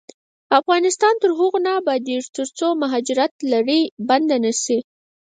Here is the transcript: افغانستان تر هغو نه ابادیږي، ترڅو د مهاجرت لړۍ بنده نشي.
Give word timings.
افغانستان 0.59 1.13
تر 1.21 1.31
هغو 1.39 1.59
نه 1.65 1.71
ابادیږي، 1.81 2.29
ترڅو 2.35 2.67
د 2.75 2.79
مهاجرت 2.83 3.33
لړۍ 3.51 3.81
بنده 4.09 4.37
نشي. 4.45 4.77